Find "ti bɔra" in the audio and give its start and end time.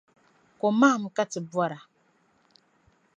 1.31-1.79